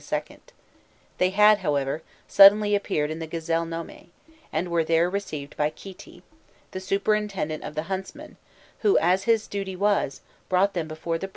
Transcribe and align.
* 0.61 1.17
they 1.19 1.29
had, 1.29 1.59
however, 1.59 2.01
suddenly 2.27 2.73
appeared 2.73 3.11
in 3.11 3.19
the 3.19 3.27
Gazelle 3.27 3.67
nome, 3.67 4.09
and 4.51 4.67
were 4.69 4.83
there 4.83 5.07
received 5.11 5.55
by 5.55 5.69
Khîti, 5.69 6.23
the 6.71 6.79
superintendent 6.79 7.63
of 7.63 7.75
the 7.75 7.83
huntsmen, 7.83 8.37
who, 8.79 8.97
as 8.97 9.25
his 9.25 9.45
duty 9.45 9.75
was, 9.75 10.21
brought 10.49 10.73
them 10.73 10.87
before 10.87 11.19
the 11.19 11.19
prince 11.19 11.19
Khnûmhotpû. 11.21 11.29